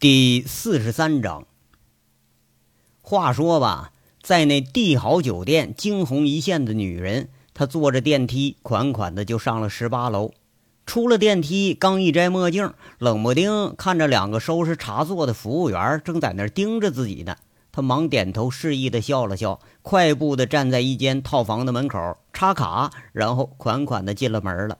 [0.00, 1.46] 第四十三章。
[3.02, 3.92] 话说吧，
[4.22, 10.32] 在那帝豪酒店惊鸿一现的女人，她坐着电梯，款款的就上了十八楼。
[10.86, 17.36] 出了电梯，刚一摘墨镜，冷不丁看着两个收拾茶座的服务员正在那盯着自己呢。
[17.70, 24.78] 他忙点头示意的笑了笑，快步的站在一间套房的门口插卡，然后款款的进了门了。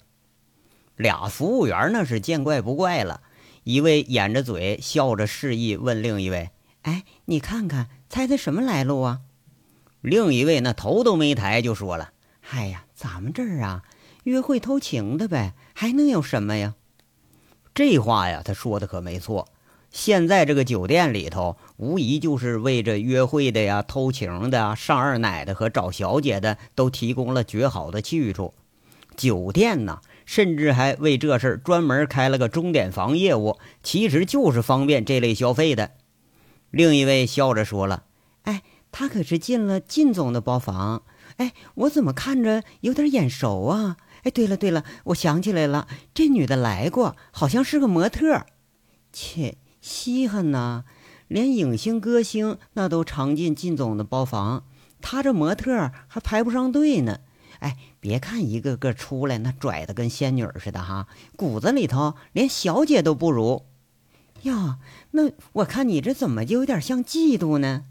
[0.96, 3.20] 俩服务员那是见怪不怪了。
[3.64, 6.50] 一位掩着嘴笑着示意问另一位
[6.82, 9.20] ：“哎，你看看，猜猜什么来路啊？”
[10.00, 12.12] 另一位那头都没抬就说了
[12.50, 13.82] ：“哎呀，咱们这儿啊，
[14.24, 16.74] 约会偷情的呗，还能有什么呀？”
[17.74, 19.48] 这话呀，他说的可没错。
[19.90, 28.54] 现在这个酒店里头，无疑就是为这约会的呀、偷情的、上二奶的和找小姐的都提供了绝好的去处。
[29.16, 30.00] 酒店呢？
[30.30, 35.90] 甚至还为这事儿专门开了个钟点房业务，其实就是方便这类消费的。
[36.70, 38.04] 另一位笑着说了
[38.46, 41.02] ：“哎，他可是进了靳总的包房。
[41.38, 43.96] 哎，我怎么看着有点眼熟啊？
[44.22, 48.46] 哎，对了对了，我想起来了，这女的来过，好像是个模特。
[49.12, 50.84] 切，稀罕呐！
[51.26, 54.62] 连影星、歌星那都常进靳总的包房，
[55.00, 57.18] 他这模特还排不上队呢。”
[57.60, 63.64] 哎，别看一个个出来那拽的跟仙女似的哈，骨子里头连小姐都不如。
[64.42, 64.78] 呀，
[65.12, 67.84] 那我看你这怎么就有点像嫉妒呢？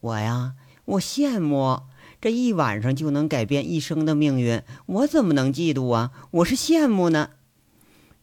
[0.00, 1.80] 我呀，我羡慕
[2.20, 6.10] 这一晚上就能改变一生的命运，我怎么能嫉妒啊？
[6.30, 7.30] 我是羡慕呢。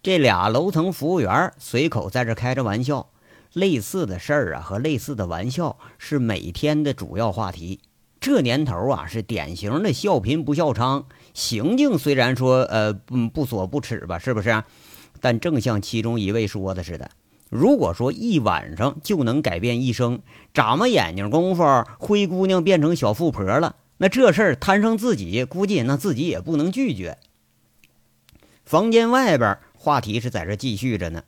[0.04, 3.10] 这俩楼层服务员随口在这开着玩笑，
[3.54, 7.82] 类似的事儿啊和类似的玩笑是每天的主要话题。
[8.28, 11.06] 这年头啊，是典型的笑贫不笑娼。
[11.34, 14.66] 行径虽然说呃不不所不耻吧，是不是？
[15.22, 17.10] 但正像其中一位说的似的，
[17.50, 20.20] 如果说一晚上就能改变一生，
[20.54, 21.64] 眨巴眼睛功夫，
[22.00, 27.18] 灰姑娘变成小富婆了，那这事儿摊上自己，估计那自己也不能拒绝。
[28.66, 31.24] 房间外边话题是在这继续着呢。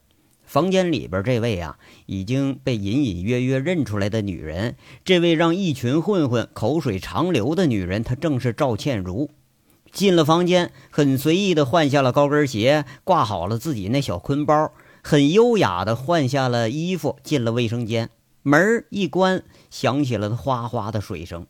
[0.50, 1.78] 房间里边这位啊，
[2.08, 9.30] 已经被隐隐约约认出来的女人，这位让一群混混口水长流的女人，她正是赵倩如。
[9.92, 14.74] 进了房间，很随意的换下了高跟鞋，挂好了自己那小坤包，
[15.04, 18.10] 很优雅的换下了衣服，进了卫生间。
[18.42, 21.46] 门一关，响起了哗哗的水声。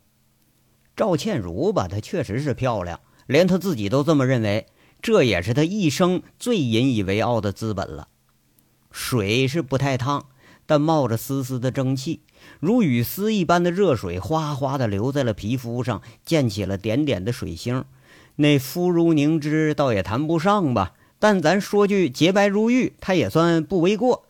[0.98, 4.66] 赵倩如吧，她确实是漂亮，连她自己都这么认为，
[5.02, 8.10] 这也是她一生最引以为傲的资本了。
[8.92, 10.26] 水是不太烫，
[10.66, 12.22] 但冒着丝丝的蒸汽，
[12.60, 17.86] 如雨丝一般的热水哗哗的流在了皮肤上，溅起了点点的水星。
[18.36, 24.26] 那肤如凝脂，倒也谈不上吧，但咱说句洁白如玉，它也算不为过。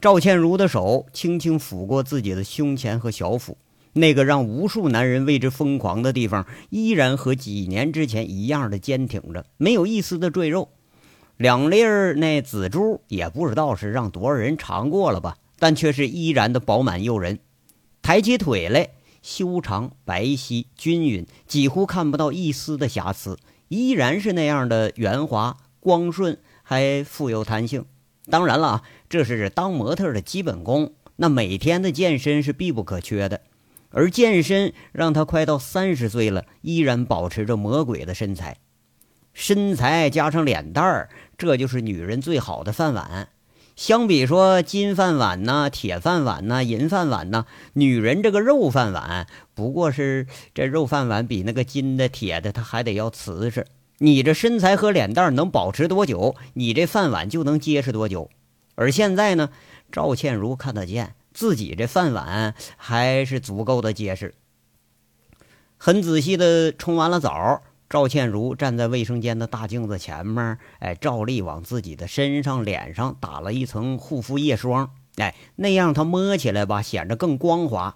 [0.00, 3.56] 赵倩如的手轻轻抚过自己的胸前和小腹，
[3.92, 10.70] 那个让无数男人为之疯狂的地方，依然和几年之前一样的坚挺着，没有一丝的赘肉。
[11.36, 17.40] 两粒儿那紫珠也不知道是让多少人尝过了吧，但却是依然的饱满诱人。
[18.00, 18.90] 抬起腿来，
[19.22, 23.38] 修长、白皙、均匀，几乎看不到一丝的瑕疵，
[23.68, 27.84] 依然是那样的圆滑、光顺，还富有弹性。
[28.30, 33.40] 当然了，这是当模特的基本功，那每天的健身是必不可缺的。
[33.90, 38.56] 而健身让他快到三十岁了，依然保持着魔鬼的身材。
[39.32, 43.28] 身材加上脸蛋儿，这就是女人最好的饭碗。
[43.74, 53.66] 相比说金饭碗呐、铁饭碗呐、银饭碗呐，女人这个肉饭碗不过是这肉饭碗比那个金的、铁的，它还得要瓷实。
[53.98, 58.28] 你这身材和脸蛋能保持多久，你这饭碗就能结实多久。
[58.74, 59.48] 而现在呢，
[59.90, 64.34] 赵倩如看得见自己这饭碗还是足够的结实，
[65.78, 67.62] 很仔细的冲完了澡。
[67.92, 77.94] 赵倩如站在卫生间的大镜子前面，哎，照例往自己的身上、脸上打了一层护肤液霜，哎，那样她摸起来吧，显得更光滑。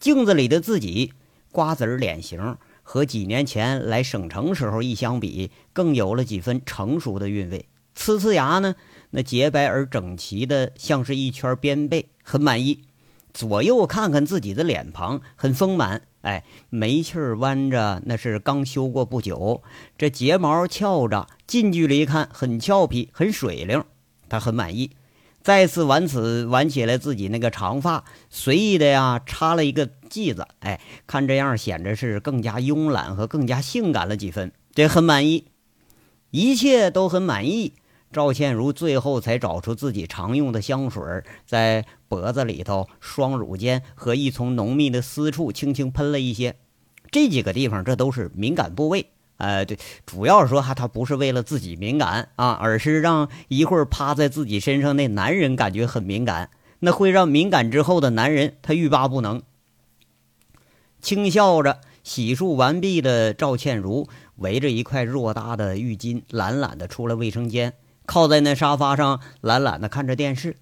[0.00, 1.12] 镜子里的自己，
[1.52, 7.66] 瓜子脸型和几年前来省城时候一相比，更有了几分成熟的韵味。
[7.96, 8.74] 呲呲牙呢，
[9.10, 12.86] 那洁白而整齐的，像是一圈边背，很满意。
[13.32, 16.02] 左右看看自己的脸庞，很丰满。
[16.22, 19.62] 哎，眉气儿弯着，那是刚修过不久。
[19.96, 23.84] 这睫毛翘着，近距离看很俏皮，很水灵。
[24.28, 24.90] 他很满意。
[25.40, 30.46] 再次挽此挽起来自己那个长发，随意的呀插了一个髻子。
[30.58, 34.52] 哎，看这样显着是更加慵懒和更加性感了几分。
[34.74, 35.46] 这很满意，
[36.30, 37.74] 一切都很满意。
[38.10, 41.02] 赵倩如最后才找出自己常用的香水，
[41.46, 46.56] 在脖子里头、双乳间和一丛浓密的私处轻轻喷了一些。
[47.10, 49.06] 这几个地方，这都是敏感部位。
[49.36, 56.50] 呃，对，主要说哈，他不是为了自己敏感啊，而是让一会儿趴在自己身上那男人感觉很敏感，
[56.80, 59.42] 那会让敏感之后的男人他欲罢不能。
[61.00, 67.74] 轻笑着洗漱完毕的赵倩如，围着一块偌大的浴巾，懒懒的出了卫生间。
[68.08, 70.56] 靠在那沙发上，懒懒的看着电视。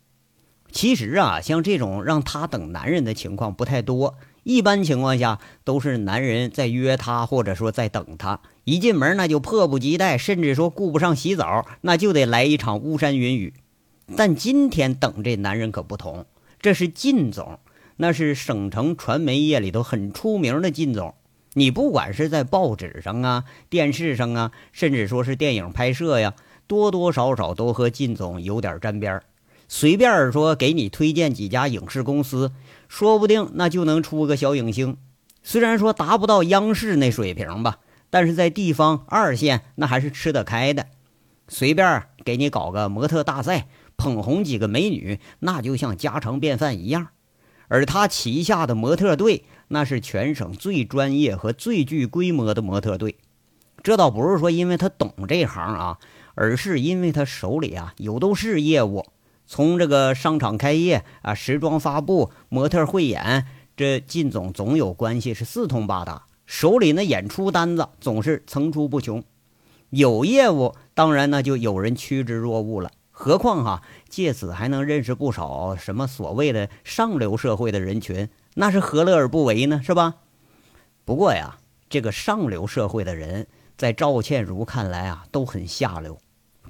[0.72, 4.16] 其实啊，像这种让他等男人的情况不太多。
[4.42, 8.40] 一般情况下，都是男人在约她，或者说在等她。
[8.64, 13.54] 一进门，那就迫不及待，甚至说顾不上洗澡，那就得来一场巫山云雨。
[14.16, 16.26] 但今天等这男人可不同，
[16.60, 17.60] 这是靳总，
[17.98, 21.14] 那是省城传媒业里头很出名的靳总。
[21.54, 26.34] 你不管是在报纸上啊、电视上啊，甚至说是电影拍摄呀。
[26.66, 29.20] 多多少少都和靳总有点沾边，
[29.68, 32.52] 随便说给你推荐几家影视公司，
[32.88, 34.96] 说不定那就能出个小影星。
[35.42, 37.78] 虽然说达不到央视那水平吧，
[38.10, 40.86] 但是在地方二线那还是吃得开的。
[41.48, 47.08] 随便给你搞个模特大赛，捧红几个美女，那就像家常便饭一样。
[47.68, 53.16] 而他旗下的模特队，那是全省最专业和最具规模的模特队。
[53.86, 55.98] 这倒不是说因为他懂这行啊。
[56.34, 59.06] 而是因为他手里啊有都是业务，
[59.46, 69.24] 从这个商场开业啊、时装发布、模特汇演，这靳总总有关系，是四通八达，手里那演出单子总是层出不穷。
[69.88, 72.90] 有业务，当然那就有人趋之若鹜了。
[73.10, 79.80] 何况哈，借此还能认识不少什么所谓的上流社会的人群，那是何乐而不为呢？
[79.82, 80.16] 是吧？
[81.06, 81.56] 不过呀，
[81.88, 86.18] 这个上流社会的人，在赵倩如看来啊，都很下流。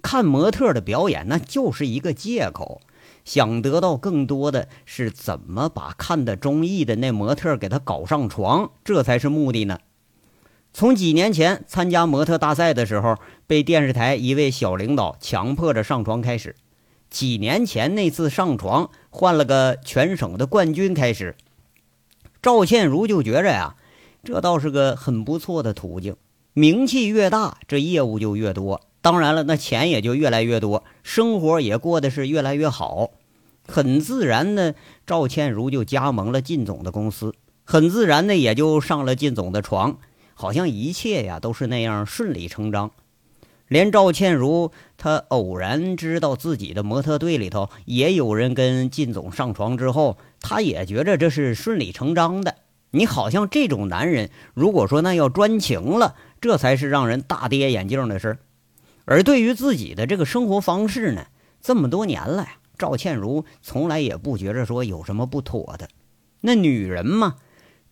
[0.02, 2.80] 看模特的表演，那就是一个借口。
[3.24, 9.78] 想得到更多的是怎么把看的中意的那模特给他搞上床，这才是目的呢。
[10.72, 13.16] 从几年前参加模特大赛的时候，
[13.46, 16.52] 被电视台一位小领导强迫着上床开始；
[17.10, 21.34] 几年前那次上床换了个全省的冠军开始，
[22.42, 23.74] 赵倩如就觉着呀，
[24.22, 26.14] 这倒是个很不错的途径。
[26.58, 28.80] 名气越大，这业务就越多。
[29.02, 33.10] 当然了，那钱也就越来越多，生活也过得是越来越好。
[33.68, 34.74] 很自然的，
[35.06, 39.98] 赵倩如就加盟了靳总的公司，很自然的也就上了靳总的床，
[40.32, 42.90] 好像一切呀都是那样顺理成章。
[43.68, 52.54] 连赵倩如她偶然知道自己的模特队里头也有人跟靳总上床之后，她也觉着这是顺理成章的。
[52.90, 58.38] 你好像这种男人，如果说那要专情了，这才是让人大跌眼镜的事儿。
[59.04, 61.26] 而对于自己的这个生活方式呢，
[61.60, 65.88] 这么多年了呀，赵倩如从来也不觉着说有什么不妥的。
[66.40, 67.36] 那女人嘛，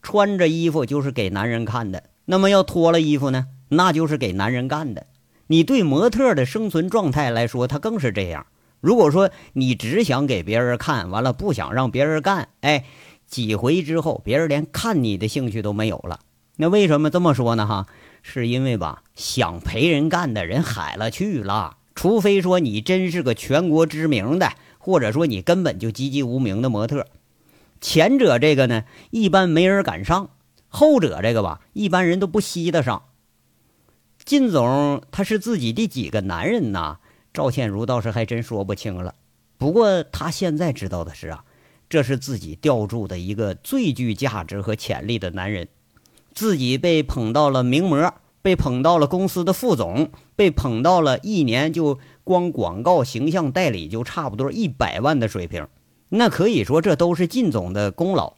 [0.02, 5.06] 穿着衣服就是给男人看的，那么要脱了衣服呢，那就是给男人干的。
[5.48, 8.46] 你对模特的生存状态来说，她更是这样。
[8.80, 12.84] 如果说你只想给别人看，完了不想让别人干，哎，
[13.34, 16.20] 几回之后，别人连看你的兴趣都没有了。
[16.54, 17.66] 那为什么这么说呢？
[17.66, 17.88] 哈？
[18.22, 21.78] 是因为吧，想陪人干的人海了去了。
[21.96, 27.08] 除非说你真是个全国知名的，或者说你根本就籍籍无名的模特。
[27.80, 30.28] 前者这个呢，一般没人敢上；
[30.68, 33.02] 后者这个吧，一般人都不稀得上。
[34.24, 36.98] 靳总他是自己第几个男人呐？
[37.32, 39.16] 赵倩如倒是还真说不清了。
[39.58, 41.44] 不过他现在知道的是啊，
[41.88, 45.68] 这是自己吊住的一个最具价值和潜力的男人。
[46.32, 55.68] 自己被捧到了名模，被捧到了公司的副总，被捧到了一年就光广告形象代理就差不多一百万的水平，
[56.08, 58.34] 那可以说这都是靳总的功劳。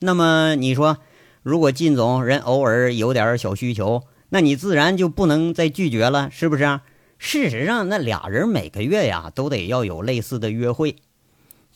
[0.00, 0.98] 那么你说，
[1.42, 6.80] 如果靳总人偶尔有点小需求，那你自然就不能再拒绝了，是不是？
[7.16, 10.96] 事实上，那俩人每个月呀都得要有类似的约会。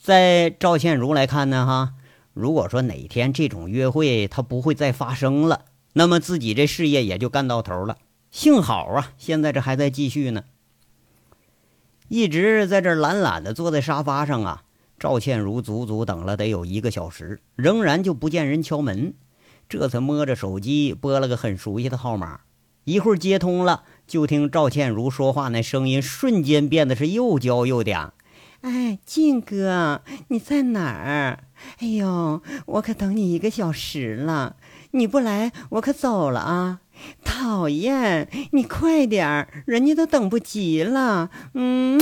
[0.00, 1.94] 在赵倩如来看呢，哈。
[2.32, 5.64] 如果说哪天这种约会他不会再发生了，
[5.94, 7.98] 那么自己这事业也就干到头了。
[8.30, 10.44] 幸好啊，现在这还在继续呢。
[12.08, 14.62] 一直在这懒懒的坐在沙发上啊，
[14.98, 19.14] 赵倩如足足等了得有一个小时，仍然就不见人敲门，
[19.68, 22.42] 这才摸着手机拨了个很熟悉的号码。
[22.84, 28.12] 一会儿接通了，就听赵倩如说话，那声音瞬间变得是又娇又嗲。
[28.62, 31.44] 哎，靖哥，你在哪儿？
[31.78, 34.56] 哎呦，我可等你一个小时了，
[34.90, 36.80] 你不来我可走了啊！
[37.24, 41.30] 讨厌，你快点儿，人家都等不及了。
[41.54, 42.00] 嗯，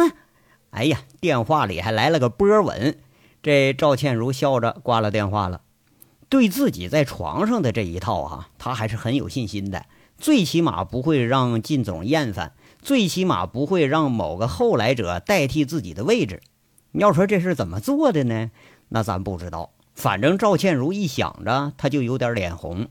[0.70, 2.96] 哎呀，电话里还来了个波吻，
[3.42, 5.60] 这赵倩如笑着挂了电话了。
[6.30, 9.84] 对自己在床上的这一套哈，她还是很有信心的，
[10.16, 12.54] 最起码不会让靳总厌烦。
[12.86, 16.40] 最起码不会让某个后来者代替自己的位置。
[16.92, 18.52] 要说这是怎么做的呢？
[18.90, 19.72] 那咱不知道。
[19.96, 22.86] 反正赵倩如一想着，她就有点脸红。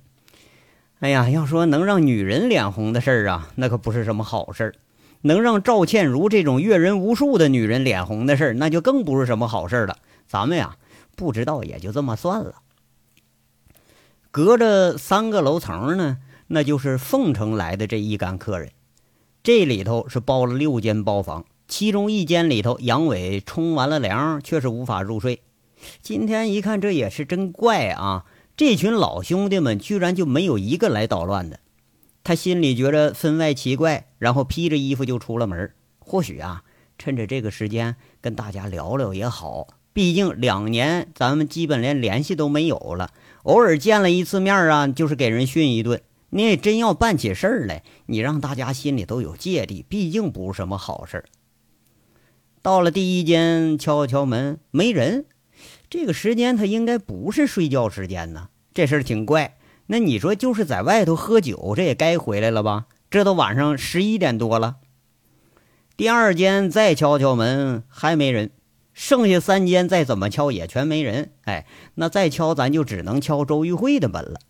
[1.00, 4.76] 哎呀，要说能让女人脸红的事儿啊，那可不是什么好事儿。
[5.22, 9.98] 能让赵倩如这种阅人无数的女人脸红的事儿，那就更不是什么好事了。
[10.28, 10.76] 咱们呀，
[11.16, 12.56] 不知道也就这么算了。
[14.30, 18.72] 隔着三个楼层呢，那就是凤城来的这一干客人。
[19.46, 25.42] 这里头是包了六间包房，其中一间里头，杨伟冲完了凉，却是无法入睡。
[26.02, 28.26] 今天一看，这也是真怪啊！
[28.58, 31.60] 这群老兄弟们居然就没有一个来捣乱的。
[32.24, 35.72] 他心里觉着分外奇怪，然后披着衣服就出了门。
[36.00, 36.64] 或许啊，
[36.98, 39.68] 趁着这个时间跟大家聊聊也好。
[39.94, 43.12] 毕竟两年咱们基本连联系都没有了，
[43.44, 46.02] 偶尔见了一次面啊，就是给人训一顿。
[46.36, 51.26] 你也真要办起事儿来，你让大家心里都有芥蒂，毕竟不是什么好事儿。
[52.62, 55.28] 到了第一间，敲敲门，没人。
[55.90, 59.56] 这个时间他应该不是睡觉时间呢，这事儿挺怪。
[59.86, 62.88] 那你说就是在外头喝酒，这也该回来了吧？
[63.10, 64.76] 这都晚上十一点多了。
[65.96, 68.52] 第二间再敲敲门，还没人。
[68.94, 71.32] 剩下三间再怎么敲也全没人。
[71.46, 74.42] 哎，那再敲咱就只能敲周玉慧的门了。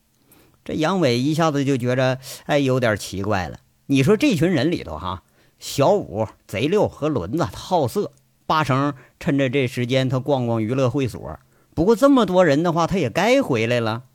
[0.66, 2.18] 这杨伟一下子就觉着，
[2.48, 3.60] 哎，有点奇怪了。
[3.86, 5.22] 你说这群人里头，哈，
[5.60, 8.12] 小五、贼六和轮子，好色，
[8.48, 11.40] 八成趁着这时间他逛逛娱乐会所。
[11.76, 14.06] 不过这么多人的话，他也该回来了。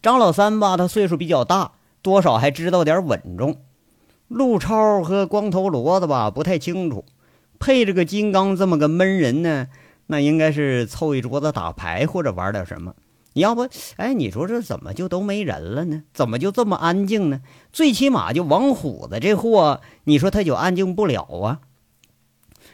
[0.00, 1.72] 张老三吧，他岁数比较大，
[2.02, 3.62] 多少还知道点稳重。
[4.28, 7.04] 陆超和光头骡子吧，不太清楚。
[7.58, 9.66] 配着个金刚这么个闷人呢，
[10.06, 12.94] 那应该是凑一桌子打牌或者玩点什么。
[13.40, 16.02] 要不，哎，你说这怎么就都没人了呢？
[16.12, 17.40] 怎么就这么安静呢？
[17.72, 21.60] 最起码就王虎子这货，你说他就安静不了啊？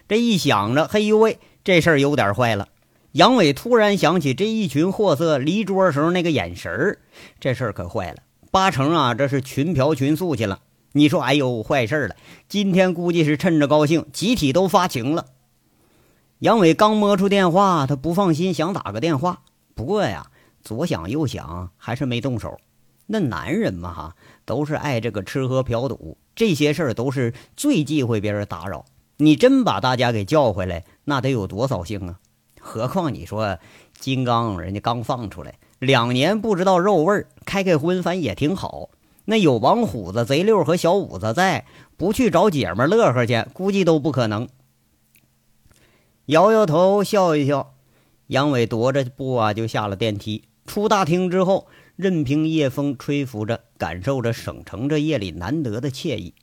[0.09, 2.69] 这一想着，嘿呦喂，这事儿有点坏了。
[3.13, 6.99] 杨伟突然想起这一群货色离桌时候那个眼神儿，
[7.41, 8.19] 这事儿可坏了，
[8.51, 10.61] 八成啊，这是群嫖群宿去了。
[10.93, 12.17] 你说，哎呦，坏事了！
[12.49, 15.27] 今天估计是趁着高兴，集体都发情了。
[16.41, 19.41] 杨伟刚摸出电话，他不放心，想打个电话，
[19.75, 20.27] 不过呀。
[20.63, 22.59] 左想右想，还是没动手。
[23.07, 28.85] 那男人嘛，哈，都是爱这个吃喝嫖赌，这些事儿都是最忌讳别人打扰。
[29.19, 32.19] 你真把大家给叫回来，那得有多扫兴啊！
[32.61, 33.59] 何况你说
[33.99, 38.91] 金刚人家刚放出来两年，不知道肉味儿，开开荤，反正也挺好。
[39.25, 41.67] 那有王虎子、贼六和小五子在，
[41.97, 44.49] 不去找姐们乐呵去，估计都不可能。
[46.27, 47.75] 摇摇头，笑一笑，
[48.29, 50.45] 杨伟踱着步啊，就下了电梯。
[50.67, 51.67] 出大厅之后，
[51.97, 56.35] 任凭夜风吹拂着，感受着省城这夜里难得的惬意。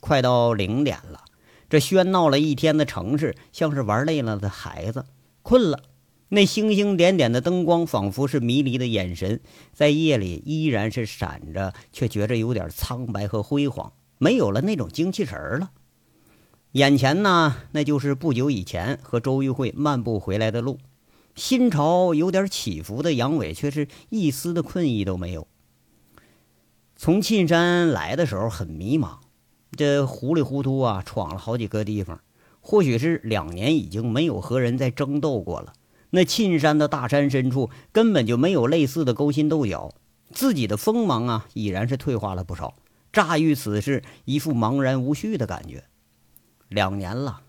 [0.00, 1.24] 快到零点了，
[1.68, 5.04] 这喧闹了一天的城市像是玩累了的孩子，
[5.42, 5.82] 困了。
[6.30, 9.40] 那星星点点的灯光，仿佛是迷离的眼神，
[9.72, 15.70] 在夜里依然是闪着，却觉着有点苍白和辉煌，没有了那种精气神了。
[16.72, 20.78] 眼前呢，那就是不久以前和周玉慧漫步回来的路。
[21.38, 25.46] 心潮有点起伏的杨伟，却是一丝的困意都没有。
[26.96, 29.18] 从沁山来的时候很迷茫，
[29.76, 32.20] 这糊里糊涂啊，闯了好几个地方。
[32.60, 35.74] 或许是两年已经没有和人在争斗过了，
[36.10, 39.94] 那沁山的大山深处根本就没有类似的勾心斗角，
[40.32, 42.74] 自己的锋芒啊，已然是退化了不少。
[43.12, 45.84] 乍遇此事，一副茫然无序的感觉。
[46.68, 47.42] 两年了。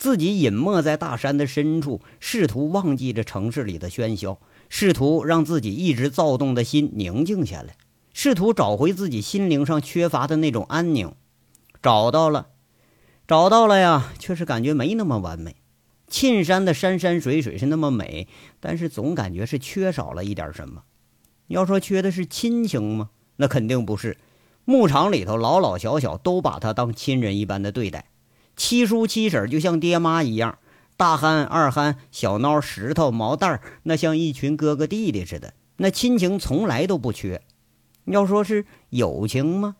[0.00, 4.38] 自己隐没在大山的深处，试图忘记这城市里的喧嚣，
[4.70, 7.76] 试图让自己一直躁动的心宁静下来，
[8.14, 11.12] 试图找回自己心灵上缺乏的那种安宁。
[11.82, 12.46] 找到了，
[13.28, 15.56] 找到了呀，却是感觉没那么完美。
[16.08, 18.26] 沁山的山山水水是那么美，
[18.58, 20.84] 但是总感觉是缺少了一点什么。
[21.48, 23.10] 要说缺的是亲情吗？
[23.36, 24.16] 那肯定不是。
[24.64, 28.06] 牧场里头老老小小都把他当亲人一般的对待。
[28.56, 30.58] 七叔七婶就像爹妈一样，
[30.96, 37.42] 大憨、二憨、小孬、石头、毛蛋儿，那像一群哥哥弟弟似的，那亲情从来都不缺。
[38.04, 39.76] 要说是友情吗？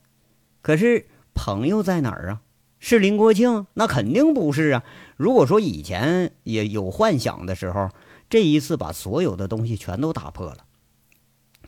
[0.62, 2.40] 可是朋友在哪儿啊？
[2.78, 3.66] 是林国庆？
[3.74, 4.84] 那肯定不是啊！
[5.16, 7.90] 如果说以前也有幻想的时候，
[8.30, 10.64] 这一次把所有的东西全都打破了。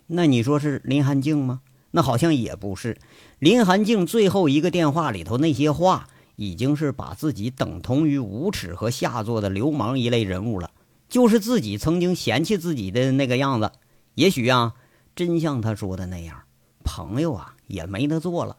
[0.06, 1.61] 那你说是林寒静吗？
[1.90, 2.97] 那好像也不是。
[3.38, 6.09] 林寒静最后一个电话里头那些话，
[6.42, 10.70] 已经是把自己等同于无耻和下作的流氓一类人物了，
[11.08, 13.70] 就是自己曾经嫌弃自己的那个样子。
[14.14, 14.75] 也许啊，
[15.14, 16.42] 真像他说的那样，
[16.84, 18.56] 朋友啊也没得做了。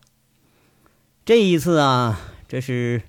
[1.26, 3.02] 这一次啊，这是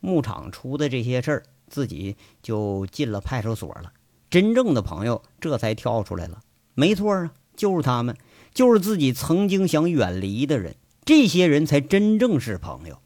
[0.00, 3.92] 牧场出的这些事儿，自己就进了派出所了。
[4.28, 6.40] 真正的朋友这才跳出来了。
[6.74, 7.32] 没错啊。
[7.56, 8.16] 就是他们，
[8.54, 13.02] 就是自己曾经想远离的人，这些人才真正是朋友。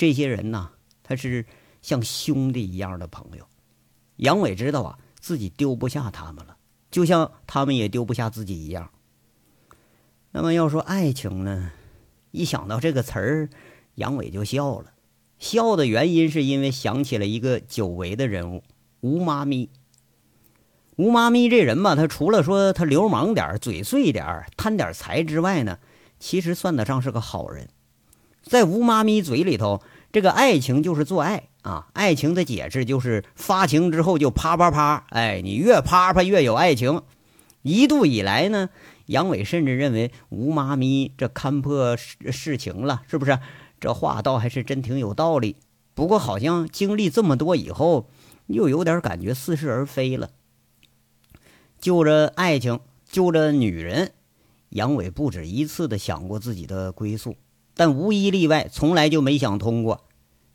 [0.00, 0.70] 这些人呢，
[1.02, 1.44] 他是
[1.82, 3.46] 像兄弟一样的朋友。
[4.16, 6.56] 杨伟知道啊，自己丢不下他们了，
[6.90, 8.90] 就像他们也丢不下自己一样。
[10.30, 11.72] 那么要说爱情呢，
[12.30, 13.50] 一想到这个词儿，
[13.96, 14.94] 杨伟就笑了。
[15.38, 18.62] 笑的原因是因为想起了一个久违的人物——
[19.00, 19.68] 吴妈咪。
[20.96, 25.78] 吴妈咪这人吧，他除了说他流氓点嘴碎点贪点财之外呢，
[26.18, 27.68] 其实算得上是个好人。
[28.42, 37.02] 在吴妈咪嘴里头，这个爱情就是做爱啊，爱情的解释就是发情之后就啪啪啪，哎，你越啪啪越有爱情。
[37.62, 38.70] 一度以来呢，
[39.06, 43.38] 杨伟甚至认为吴妈咪这看破世世情了，是不是？
[43.78, 45.56] 这话倒还是真挺有道理。
[45.94, 48.08] 不过好像经历这么多以后，
[48.46, 50.30] 又有点感觉似是而非了。
[51.78, 54.12] 就着爱情，就着女人，
[54.70, 57.36] 杨伟不止一次的想过自己的归宿，
[57.80, 60.04] 但无一例外，从来就没想通过。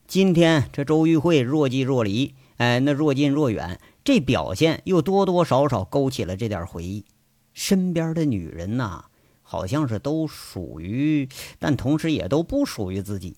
[0.05, 7.03] 今天这周玉慧若即若离，哎，那若近若远，这表现又多多少少勾起了这点回忆。
[7.51, 9.05] 身边的女人呐，
[9.41, 11.27] 好像是都属于，
[11.57, 13.37] 但同时也都不属于自己。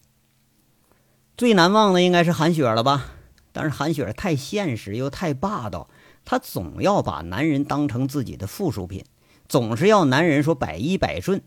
[1.37, 3.11] 最难忘的应该是韩雪了吧？
[3.53, 5.89] 但是韩雪太现实又太霸道。
[6.25, 9.05] 她总要把男人当成自己的附属品，
[9.47, 11.41] 总是要男人说百依百顺。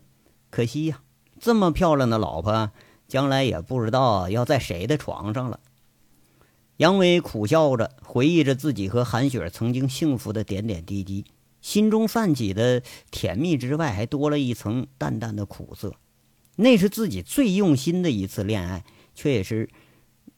[0.49, 1.01] 可惜呀，
[1.41, 2.71] 这么漂亮的老婆，
[3.07, 5.59] 将来也不知道要在谁的床上了。
[6.77, 11.25] 杨伟苦笑着回忆着自己和韩雪曾经幸福的点点滴滴，
[11.59, 15.95] 心中泛起的甜蜜之外，还多了一层淡淡的苦涩。
[16.57, 18.85] 那是自己最用心的一次恋爱，
[19.15, 19.67] 却也是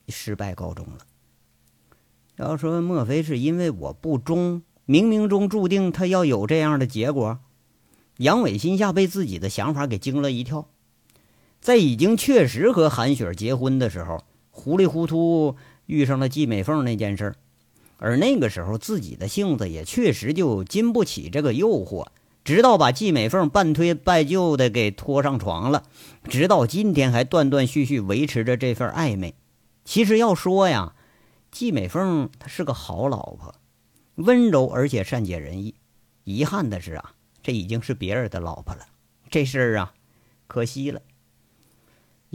[0.08, 0.98] 失败告终了。
[2.36, 7.40] 要说莫非是因为我不忠，冥冥中注定他要有这样的结果？
[8.16, 10.68] 杨伟心下被自己的想法给惊了一跳。
[11.64, 17.34] 在已经确实和韩雪结婚的时候，糊里糊涂遇上了季美凤那件事
[17.96, 22.08] 而那个时候自己的性子也确实就经不起这个诱惑，
[22.44, 25.84] 直到把季美凤半推半就的给拖上床了，
[26.28, 29.34] 直到今天还断断续续维持着这份暧昧。
[29.86, 30.94] 其实要说呀。
[31.50, 33.54] 季美凤她是个好老婆，
[34.16, 35.76] 温柔而且善解人意。
[36.24, 38.84] 遗憾的是啊，这已经是别人的老婆了，
[39.30, 39.94] 这事儿啊，
[40.46, 41.00] 可惜了。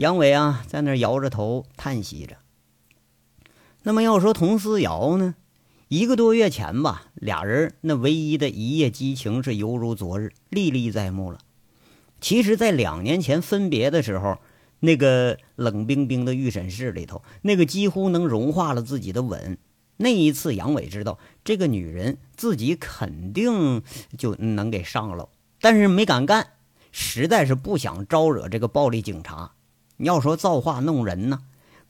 [0.00, 2.38] 杨伟啊，在那摇着头叹息着。
[3.82, 5.34] 那么要说佟思瑶呢，
[5.88, 11.40] 一个多月前吧，俩人那唯一的一夜激情是犹如昨日，历历在目了。
[12.18, 14.38] 其实，在两年前分别的时候。
[14.82, 19.58] 那个冷冰冰的预审室里头，那个几乎能融化了自己的吻。
[19.98, 23.82] 那一次，杨伟知道这个女人自己肯定
[24.16, 25.28] 就能给上了，
[25.60, 26.54] 但是没敢干，
[26.92, 29.52] 实在是不想招惹这个暴力警察。
[30.00, 31.40] 你要说造化弄人呢，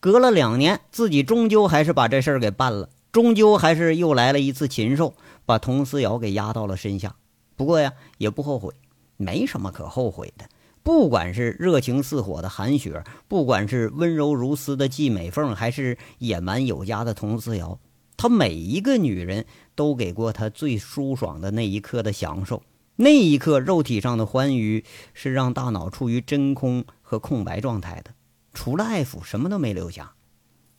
[0.00, 5.14] 隔了两年，自己终究还是把这事儿给办了，终究还是又来了一次禽兽，
[5.46, 7.14] 把佟思瑶给压到了身下。
[7.54, 8.74] 不过呀，也不后悔，
[9.16, 10.44] 没什么可后悔的。
[10.82, 17.78] 不管是热情似火的韩雪，不管是温柔如丝的季美凤，还是野蛮有加的佟思瑶，
[18.16, 19.46] 她每一个女人
[19.76, 22.60] 都给过她最舒爽的那一刻的享受。
[22.96, 28.14] 那一刻，肉体上的欢愉是让大脑处于真空和空白状态的，
[28.54, 30.12] 除了爱抚，什么都没留下，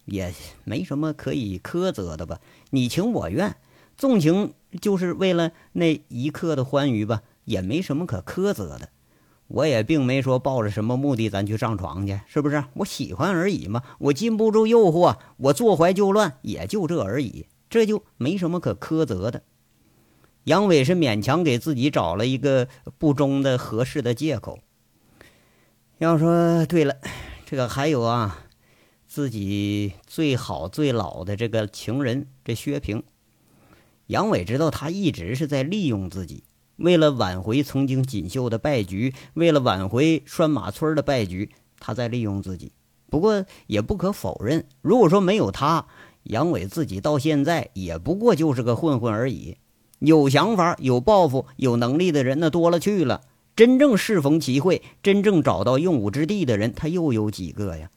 [0.06, 2.40] 也没什么可以苛责的吧？
[2.70, 3.58] 你情我愿，
[3.98, 7.24] 纵情就是为了那一刻的欢愉吧？
[7.44, 8.88] 也没什么可苛责的。
[9.50, 12.64] 我也并没说抱着什么目的咱去上床去，是不是？
[12.76, 19.44] 我喜欢而已嘛，我禁不住诱惑，我坐怀就乱，也就这而已，这就没什么可苛责的。
[20.46, 24.60] 杨伟是勉强给自己找了一个不忠的合适的借口。
[26.02, 26.96] 要说对了，
[27.46, 28.48] 这个还有啊，
[29.08, 33.04] 自己最好最老的这个情人这薛平，
[34.08, 36.44] 杨伟知道他一直是在利用自己。
[36.78, 42.72] 为了挽回曾经锦绣的败局，为了挽回拴马村的败局，他在利用自己。
[43.12, 45.86] 不过也不可否认，如果说没有他，
[46.24, 49.58] 杨伟自己到现在也不过就是个混混而已。
[50.00, 53.22] 有想法、有抱负、有能力的人那多了去了，
[53.56, 57.90] 真正适逢其会、真正找到用武之地的人，他又有几个呀？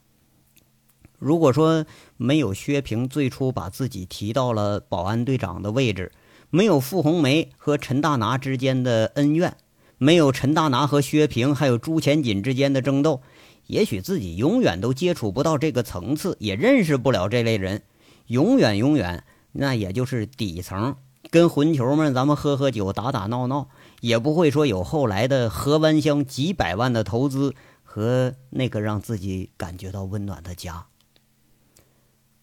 [1.17, 1.85] 如果说
[2.17, 6.11] 没有薛平最初把自己提到了保安队长的位置，
[6.49, 9.55] 没有傅红梅和陈大拿之间的恩怨，
[9.97, 13.21] 没有陈大拿和薛平还有朱前锦之间的争斗，
[13.67, 17.81] 也许自己永远都接触不到这个层次，也认识不了这类人，
[18.27, 20.97] 永远永远那也就是底层，
[21.31, 23.69] 跟混球们咱们喝喝酒、打打闹闹，
[24.05, 30.85] 也不会说有后来的河湾乡几百万的投资和那个让自己感觉到温暖的家。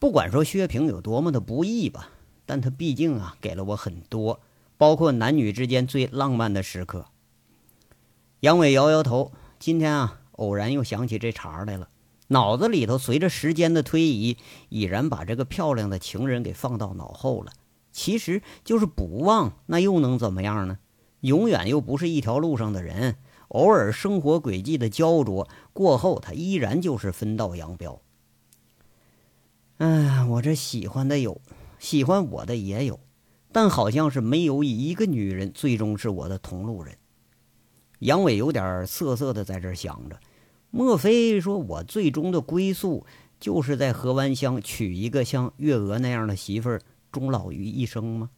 [0.00, 2.08] 不管说薛平有多么的不易吧，
[2.46, 4.40] 但他毕竟啊给了我很多，
[4.76, 7.06] 包括男女之间最浪漫的时刻。
[8.40, 11.90] 杨伟摇摇头，今天啊偶然又想起这茬来了，
[12.26, 14.36] 脑子里头随着时间的推移，
[14.68, 17.52] 已然把这个漂亮的情人给放到脑后了。
[17.92, 20.78] 其实就是不忘，那又能怎么样呢？
[21.22, 23.16] 永远又不是一条路上的人，
[23.48, 28.02] 偶尔生活轨迹的焦灼过后，他依然就是分道扬镳。
[29.78, 31.40] 哎，我这喜欢的有，
[31.78, 32.98] 喜欢我的也有，
[33.52, 36.96] 但好像是没有一个女人最终是我的同路人。
[38.00, 40.18] 杨伟有点涩涩的在这想着，
[40.70, 43.06] 莫非说我最终的归宿
[43.38, 46.82] 就是在河湾乡娶一个像月娥那样的媳妇儿，
[47.12, 48.30] 终老于一生吗？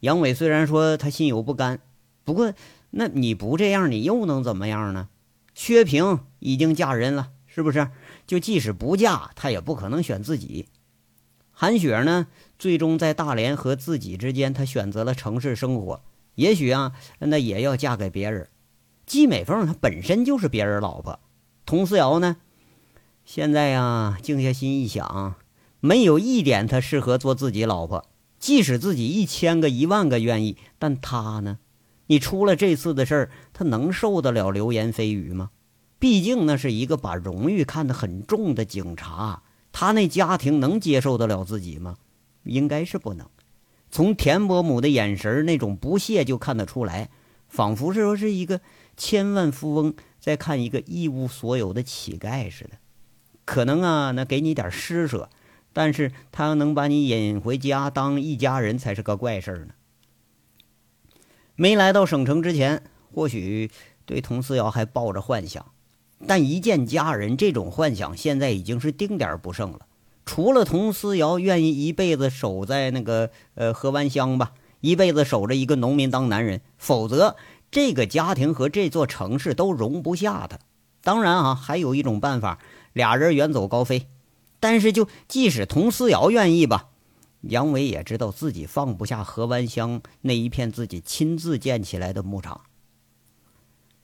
[0.00, 1.80] 杨伟虽然说他心有不甘，
[2.24, 2.52] 不过
[2.90, 5.08] 那你不这样，你又能怎么样呢？
[5.54, 7.90] 薛平已经嫁人了，是不是？
[8.26, 10.68] 就即使不嫁，他也不可能选自己。
[11.50, 16.02] 韩雪呢，最终在大连和自己之间，她选择了城市生活。
[16.36, 18.48] 也许啊，那也要嫁给别人。
[19.04, 21.20] 季美凤她本身就是别人老婆。
[21.66, 22.38] 佟思瑶呢，
[23.26, 25.34] 现在呀，静下心一想，
[25.80, 28.06] 没有一点她适合做自己老婆。
[28.40, 31.58] 即使自己一千个一万个愿意，但他呢？
[32.06, 35.50] 你出了这次的事儿，他能受得了流言蜚语吗？
[36.00, 41.98] 毕竟那是一个把荣誉看得很重的警察，他那家庭能接受得了自己吗？
[42.44, 43.28] 应该是不能。
[43.90, 47.10] 从田伯母的眼神那种不屑就看得出来，
[47.48, 48.60] 仿佛是说是一个
[48.96, 52.70] 千万富翁在看一个一无所有的乞丐似的。
[53.44, 55.28] 可能啊，那给你点施舍，
[55.80, 59.72] 但是他要能把你引回家当一家人才是个怪事儿呢。
[61.56, 62.82] 没来到省城之前，
[63.14, 63.70] 或许
[64.04, 65.64] 对佟思瑶还抱着幻想。
[66.26, 69.86] 但一见家人，这种幻想现在已经是丁点儿不剩了。
[70.26, 77.36] 除了佟思瑶愿意一辈子守在那个呃河湾乡吧，一辈子守着一个农民当男人，否则
[77.70, 80.58] 这个家庭和这座城市都容不下他。
[81.00, 82.58] 当然啊，还有一种办法，
[82.92, 84.08] 俩人远走高飞。
[84.60, 86.90] 但是就即使佟思瑶愿意吧，
[87.40, 92.60] 杨伟也知道自己放不下河湾乡那一片自己亲自建起来的牧场。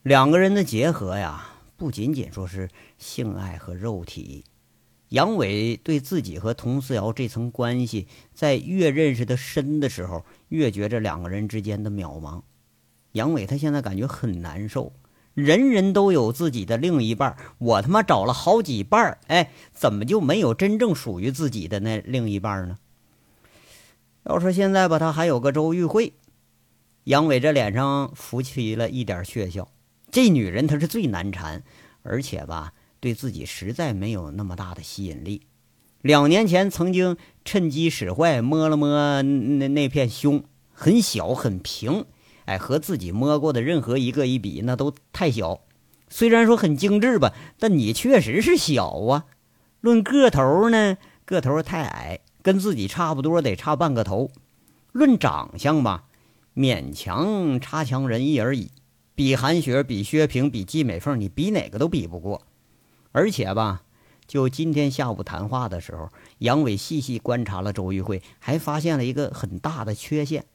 [0.03, 1.53] 两个人的结合呀。
[1.77, 4.45] 不仅仅说是性爱和肉体，
[5.09, 12.41] 杨伟对自己和佟思瑶这层关系，在越认识的深的时候，越觉着两个人之间的渺茫。
[13.11, 14.91] 杨伟他现在感觉很难受，
[15.37, 22.79] 人人都有自己的另一半，我他妈找了好几半哎，怎么就没有真正属于自己的那另一半呢？
[24.23, 26.13] 要说现在吧，他还有个周玉慧，
[27.03, 29.69] 杨伟这脸上浮起了一点血笑。
[30.09, 31.61] 这女人她是最难缠，
[32.01, 35.43] 而且吧，对自己实在没有那么大的吸引力。
[36.01, 42.05] 两年前曾经趁机使坏，摸了摸那那片胸，很小很平，
[42.47, 45.59] 哎，和自己摸过的任何一个一比，那都太小。
[46.09, 49.25] 虽然说很精致吧，但你确实是小啊。
[49.81, 54.31] 论个头呢，个头太矮，跟自己差不多，得差半个头。
[54.93, 56.05] 论长相吧，
[56.55, 58.71] 勉强差强人意而已。
[59.13, 62.43] 比韩雪，比薛平，比季美凤，你比哪个都比不过。
[63.11, 63.83] 而且吧，
[64.25, 70.45] 就今天下午谈话的时候，杨伟细细观察了周玉慧，还发现了一个很大的缺陷：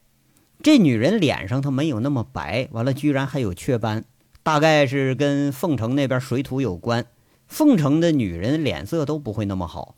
[0.63, 4.05] 这女人脸上她没有那么白，完了居然还有雀斑，
[4.43, 7.05] 大概是跟凤城那边水土有关。
[7.49, 9.95] 凤城的女人脸色都不会那么好。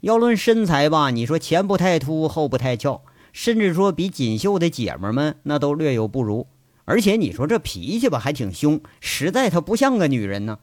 [0.00, 6.46] 要论身材吧，你说前不太秃，后不太翘，甚至说比锦绣的姐们们那都略有不如。
[6.84, 10.60] 而且你说这脾气吧，还挺凶，实在她不像个女人呢。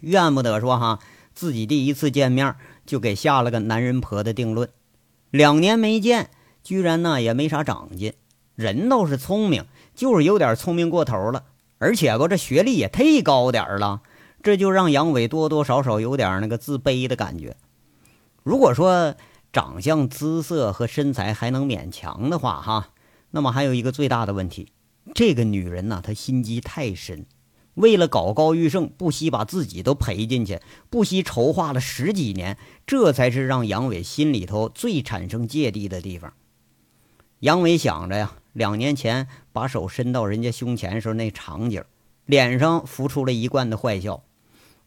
[0.00, 0.98] 怨不得说哈，
[1.34, 4.70] 自己第一次见面就给下了个男人婆的定论。
[5.30, 6.30] 两年没见，
[6.62, 8.14] 居然呢也没啥长进。
[8.60, 11.44] 人倒是聪明，就是有点聪明过头了。
[11.78, 14.02] 而且吧，这学历也忒高点了。
[14.42, 17.56] 这就让杨伟多多少少有点那个自卑的感觉。
[18.42, 19.14] 如果说
[19.52, 22.90] 长相、姿色和身材还能勉强的话，哈，
[23.30, 24.68] 那么还有一个最大的问题，
[25.14, 27.26] 这个女人呢，她心机太深，
[27.74, 36.32] 为了搞高玉胜，不惜把自己都赔进去，不惜筹划了十几年，这才是让杨伟心里头最产生芥蒂的地方。
[37.40, 41.84] 杨伟想着呀，两年前把手伸到人家胸前时候那场景，
[42.26, 44.22] 脸上浮出了一贯的坏笑。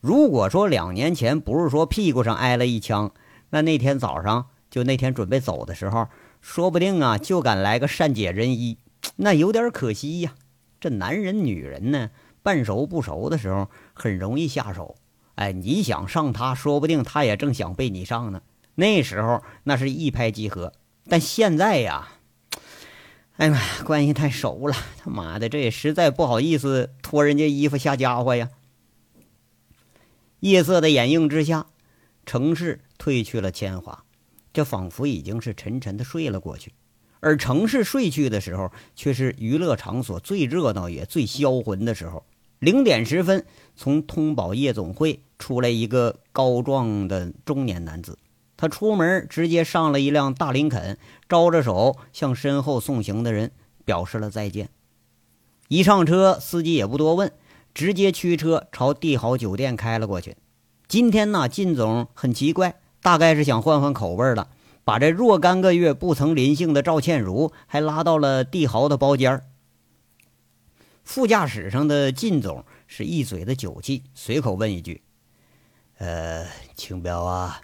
[0.02, 3.12] 如果说两年前不是说屁股上挨了一枪，
[3.52, 6.08] 那那天早上就那天准备走的时候，
[6.42, 8.78] 说不定啊就敢来个善解人意，
[9.18, 10.34] 那有点可惜呀。
[10.82, 12.10] 这男人女人呢，
[12.42, 14.96] 半熟不熟的时候很容易下手。
[15.36, 18.42] 哎，你想上他，说不定他也正想被你上呢。
[18.76, 20.74] 那时候那是一拍即合，
[21.08, 22.10] 但现在呀，
[23.38, 28.50] 哎呀妈呀，关系太熟了，他妈的这也实在不好意思脱人家衣服下家伙呀。
[30.42, 31.66] 夜色的掩映之下，
[32.28, 34.04] 城市褪去了铅华，
[34.54, 36.74] 这仿佛已经是沉沉的睡了过去。
[37.22, 42.24] 而城市睡去的时候，却是娱乐场所最热闹也最销魂的时候。
[42.60, 43.44] 零点时分，
[43.76, 48.18] 从通宝夜总会出来一个高壮的中年男子，
[48.64, 50.98] 他出门直接上了一辆大林肯，
[51.28, 53.52] 招着手向身后送行的人
[53.84, 54.70] 表示了再见。
[55.68, 57.34] 一上车，司机也不多问。
[57.74, 60.38] 直接驱车朝帝豪酒店开了过去。
[60.88, 64.48] 今天呢，靳总很奇怪，大概是想换换口味了，
[64.86, 69.42] 把这若干个月不曾临幸的赵倩茹还拉到了帝豪的包间
[71.04, 75.02] 副驾驶上的靳总是一嘴的酒气，随口问一句
[76.00, 76.46] ：“呃，
[76.76, 77.60] 青彪啊，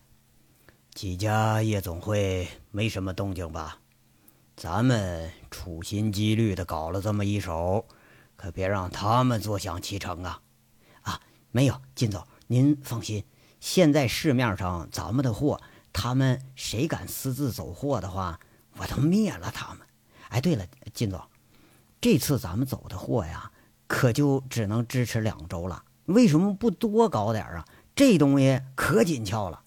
[0.93, 3.79] 几家夜总会没什么动静吧？
[4.55, 7.85] 咱们处心积虑的搞了这么一手。”
[8.41, 10.41] 可别让他们坐享其成啊！
[11.01, 11.19] 啊，
[11.51, 13.25] 没有，金总，您放心，
[13.59, 15.59] 现在市面上咱们的货，
[15.91, 18.39] 他们谁敢私自走货的话，
[18.77, 19.79] 我都灭了他们。
[20.29, 21.21] 哎，对了，金总，
[21.99, 23.51] 这次咱们走的货呀，
[23.87, 25.83] 可就只能支持两周了。
[26.05, 27.65] 为什么不多搞点啊？
[27.93, 29.61] 这东西可紧俏了。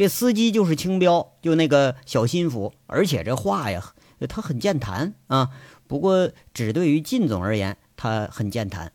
[0.00, 3.92] 这司机就是青彪，就那个小心腹，而且这话呀，
[4.30, 5.50] 他很健谈啊。
[5.86, 8.94] 不过，只对于靳总而言，他很健谈。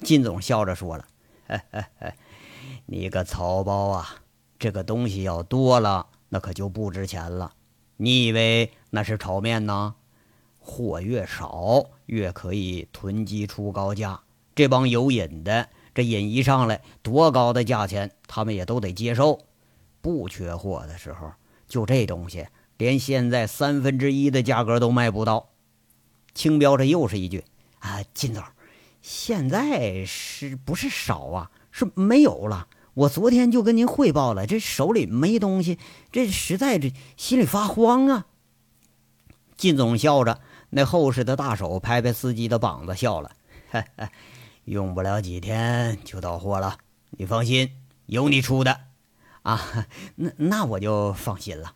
[0.00, 1.06] 靳总笑着说了
[2.88, 4.22] ：“你个草包啊，
[4.58, 7.52] 这个东西要多了，那可就不值钱了。
[7.98, 9.96] 你以为那是炒面呢？
[10.58, 14.22] 货越少，越可以囤积出高价。
[14.54, 19.38] 这帮有瘾的，这瘾一上来，多高的价钱他们也都得接受。
[20.02, 21.32] 不缺货的时候，
[21.66, 25.48] 就这东西，连现在三分之一的价格都卖不到。”
[26.34, 27.44] 青标这又是一句
[27.78, 28.42] 啊，金总，
[29.00, 31.50] 现在是不是少啊？
[31.70, 32.68] 是没有了。
[32.94, 35.78] 我昨天就跟您汇报了，这手里没东西，
[36.10, 38.26] 这实在这心里发慌啊。
[39.56, 43.30] 靳总笑着，那厚实的大手拍拍司机的膀子，笑了，
[44.64, 46.78] 用不了几天就到货了，
[47.10, 47.70] 你放心，
[48.06, 48.80] 有你出的
[49.42, 49.86] 啊。
[50.16, 51.74] 那那我就放心了。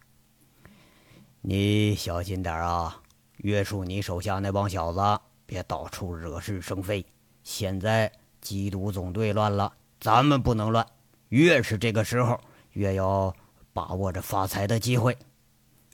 [1.41, 3.03] 你小心点啊。
[3.39, 7.05] 约束你手下那帮小子，别到处惹是生非。
[7.43, 8.11] 现在
[8.43, 10.85] 缉毒总队乱了，咱们不能乱。
[11.29, 12.41] 越是这个时候，
[12.73, 13.37] 越要
[13.75, 15.17] 把握着发财的机会。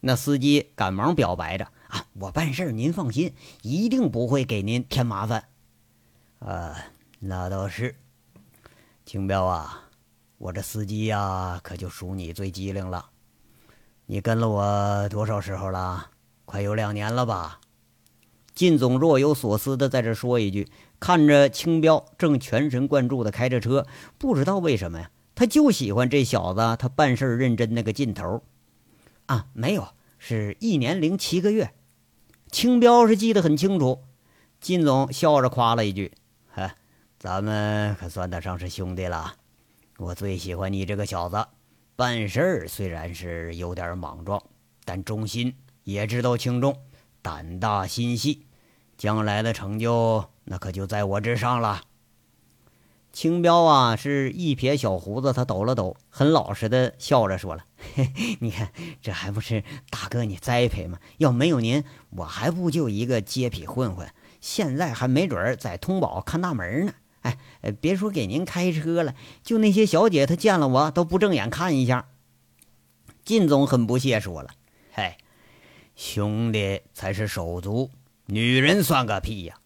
[0.01, 5.49] 那司机赶忙表白着：“啊，我办事您放心，一定不会给您添麻烦。”
[6.39, 6.77] 啊，
[7.19, 7.97] 那倒是。
[9.05, 9.82] 青彪啊，
[10.43, 13.11] 我这司机呀，可就属你最机灵了。
[14.07, 16.09] 你跟了我多少时候了？
[16.45, 17.61] 快有两年了吧？
[18.53, 23.87] 靳总若有所思的在这说一句，看着青彪正全神贯注的开着车，
[24.19, 28.43] 不知道为什么呀，他就喜欢这小子，他办事认真那个劲头。
[29.27, 31.73] 啊，没有，是一年零七个月。
[32.51, 34.03] 青彪是记得很清楚。
[34.61, 36.13] 靳总笑着夸了一句
[36.51, 36.75] ：“哈，
[37.21, 39.37] 咱们可算得上是兄弟了。
[40.03, 41.47] 我最喜欢你这个小子，
[41.95, 44.43] 办事儿虽然是有点莽撞，
[44.85, 46.77] 但忠心。”也知道轻重，
[47.23, 48.47] 胆大心细，
[48.97, 51.83] 将来的成就那可就在我之上了。
[53.13, 60.99] 青彪啊，是一撇小胡子，他抖了抖，很老实的笑着说了：“嘿 你看，这还不是大哥你栽培吗？
[61.19, 64.09] 要没有您，我还不就一个街痞混混，
[64.41, 66.93] 现在还没准在通宝看大门呢。
[67.23, 67.39] 哎，
[67.81, 72.07] 别说给您开车了，就那些小姐，她见了我都不正眼看一下。”
[73.25, 74.51] 靳总很不屑说了
[74.93, 75.17] ：“嘿。”
[75.95, 77.91] 兄弟才是手足，
[78.27, 79.57] 女人算个屁呀！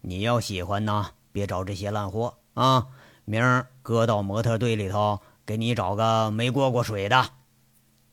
[0.00, 2.86] 你要喜欢呢，别找这些烂货啊！
[3.26, 7.30] 明儿哥到模特队里头给你找个没过过水的。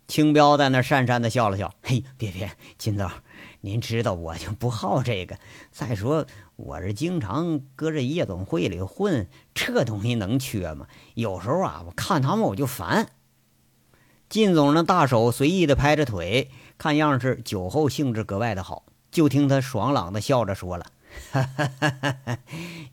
[0.08, 3.10] 青彪在那讪讪的笑了笑：“嘿，别别，靳总，
[3.62, 5.38] 您知道我就不好这个。
[5.71, 10.88] 再说我是经常搁这夜总会里混，这东西能缺吗？
[11.16, 13.10] 有时候啊，我看他们我就烦。”
[14.30, 18.86] 靳总呢，大手随意的拍着腿，看样是酒后兴致格外的好。
[19.12, 20.88] 就听他爽朗的笑着说了
[21.32, 22.39] ：“哈哈哈哈哈，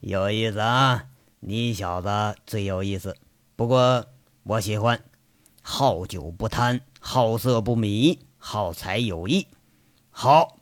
[0.01, 1.05] 有意思啊，
[1.39, 2.09] 你小子
[2.45, 3.15] 最有意思。
[3.55, 4.05] 不过
[4.43, 5.03] 我喜欢，
[5.63, 9.47] 好酒不贪，好色不迷，好财有意。
[10.11, 10.59] 好，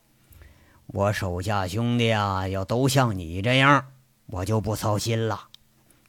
[0.91, 3.85] 我手下兄弟啊，要都像你这样，
[4.25, 5.47] 我就不操心了。”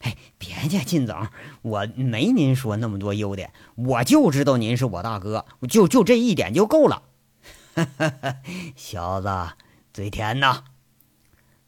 [0.00, 1.28] 哎，别介，靳总，
[1.60, 7.02] 我没您说那么多优点，我就知道您是我大哥，就就这一点就够了。
[8.74, 9.28] 小子，
[9.92, 10.64] 嘴甜呐！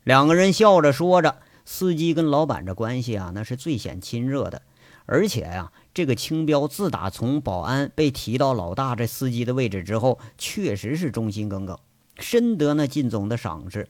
[0.02, 4.62] 两个人笑着说着，司机跟老板这关系啊，那是最显亲热的。
[5.04, 11.78] 而且呀，这个青彪自打从保安被提到老大这司机的位置之后，确实是忠心耿耿，
[12.18, 13.88] 深得那靳总的赏识。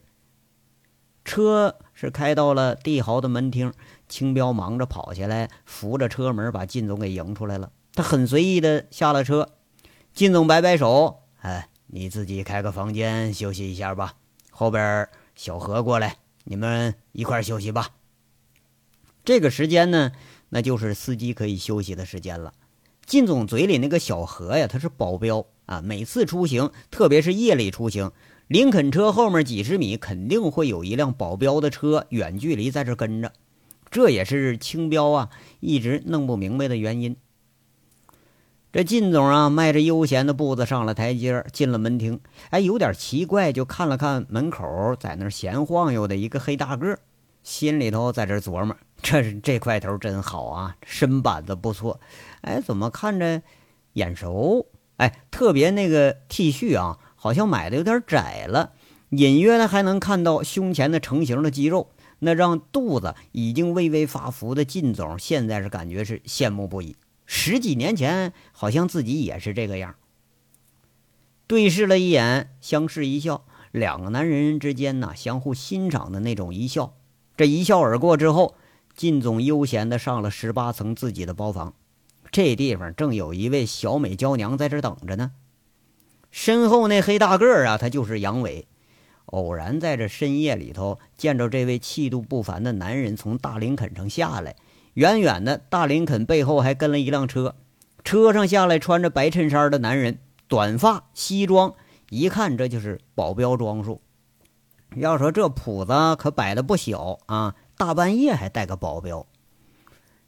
[1.25, 3.73] 车是开到了帝豪的门厅。
[4.09, 7.71] 青彪忙着跑下来，扶着车门把靳总给迎出来了。
[7.93, 9.49] 他很随意的下了车。
[10.13, 14.15] 靳总摆摆手：“哎，你自己开个房间休息一下吧。
[14.51, 17.89] 后边小何过来，你们一块休息吧。”
[19.25, 20.11] 这个时间呢，
[20.49, 22.53] 那就是司机可以休息的时间了。
[23.07, 25.81] 靳总嘴里那个小何呀，他是保镖啊。
[25.81, 28.11] 每次出行，特别是夜里出行，
[28.47, 33.31] 林肯车后面几十米肯定会有一辆保镖的车，远距离在这跟着。
[33.91, 37.15] 这也是青标啊一直弄不明白的原因。
[38.71, 42.19] 这靳总啊迈着悠闲的步子上了台阶，进了门厅。
[42.49, 46.97] 哎，有点奇怪，就看了看门口在那闲晃悠的一个黑大个，
[47.43, 51.99] 心里头在这琢磨：这是这块头真好啊，身板子不错。
[52.41, 53.43] 哎，怎么看着
[53.93, 54.65] 眼熟？
[54.97, 58.73] 哎，特别那个 T 恤啊，好像买的有点窄了，
[59.09, 61.89] 隐约的还能看到胸前的成型的肌肉。
[62.19, 66.95] 那让肚子已经微微发福的靳总，现在是感觉是羡慕不已。
[67.25, 69.95] 十几年前，好像自己也是这个样。
[71.47, 76.93] 对视了一眼，相视一笑，两个男人之间呢，相互欣赏的那种一笑。
[77.35, 78.55] 这一笑而过之后，
[78.95, 81.73] 靳总悠闲的上了十八层自己的包房。
[82.33, 85.31] 这地方正有一位小美娇娘在这等着呢。
[86.31, 88.67] 身后那黑大个儿啊，他就是杨伟。
[89.27, 94.55] 偶然在这深夜里头见着这位气度不凡的男人从大林肯上下来，
[94.95, 97.55] 远远的大林肯背后还跟了一辆车，
[98.03, 100.17] 车上下来穿着白衬衫的男人，
[100.47, 101.75] 短发西装，
[102.09, 104.01] 一看这就是保镖装束。
[104.95, 109.25] 要说这谱子可摆的不小啊，大半夜还带个保镖。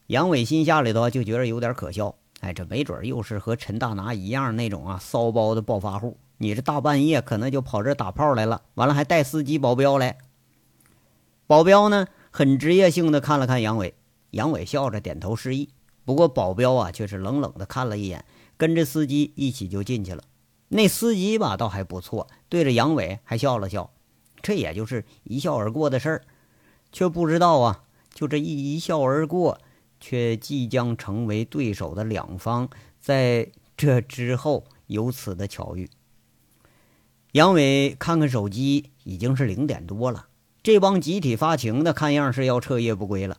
[0.07, 6.17] 杨伟心下里头就觉得有点可笑，哎，这没准又是和陈大拿一样那种啊骚包的暴发户。
[6.37, 10.17] 你这大半夜可能就跑这打炮来了，完了还带司机保镖来。
[11.47, 13.95] 保镖呢，很职业性的看了看杨伟，
[14.31, 15.69] 杨伟笑着点头示意。
[16.03, 18.25] 不过保镖啊，却是冷冷的看了一眼，
[18.57, 20.23] 跟着司机一起就进去了。
[20.67, 23.89] 那司机吧，倒还不错，对着杨伟还笑了笑。
[24.41, 26.21] 这也就是一笑而过的事儿，
[26.91, 29.59] 却不知道啊，就这一一笑而过，
[29.99, 35.89] 却即将成为对手的两方，在这之后有此的巧遇。
[37.33, 40.27] 杨伟看看手机，已经是零点多了。
[40.63, 43.37] 这帮集体发情的，看样是要彻夜不归了。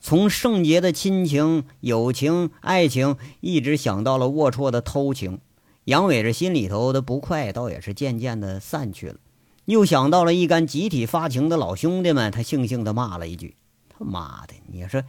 [0.00, 5.40] 从圣洁的亲情、友情、爱情，一直想到了龌龊的偷情。
[5.84, 9.16] 杨伟这心里头的不快，倒也是渐渐的散去了。
[9.66, 13.56] 又想到了一干集体发情的老兄弟们，他悻悻的骂了一句
[13.90, 14.54] ：“他妈的！
[14.66, 15.02] 你说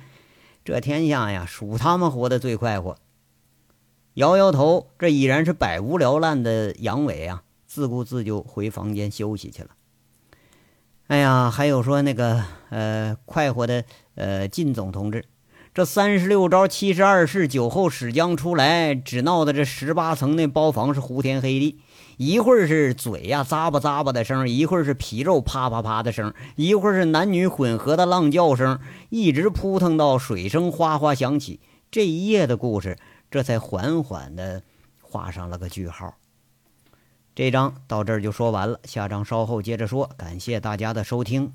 [0.64, 2.98] 这天下呀，属他们活得最快活。”
[4.16, 7.44] 摇摇头，这已然是百无聊赖的杨伟啊。
[7.66, 9.70] 自顾自就回房间休息去了。
[11.08, 15.24] 哎呀，还有说那个呃，快活的呃，靳总同志，
[15.74, 21.80] 这三十六招七十二式酒后使将出来，只闹得这十八层那包房是呼天黑地，
[22.22, 28.80] 一会儿是嘴呀咂吧咂吧的声，一会儿是皮肉啪啪啪的声，一会儿是男女混合的浪叫声，
[29.10, 31.60] 一直扑腾到水声哗哗响起。
[31.90, 32.96] 这一夜的故事，
[33.32, 34.62] 这才缓缓的
[35.02, 36.14] 画上了个句号。
[37.34, 40.08] 这章到这儿就说完了，下章稍后接着说。
[40.16, 41.52] 感谢大家的收听。